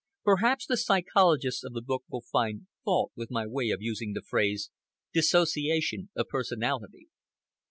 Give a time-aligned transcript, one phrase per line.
[0.23, 4.23] Perhaps the psychologists of the book will find fault with my way of using the
[4.23, 4.71] phrase,
[5.13, 7.09] "disassociation of personality."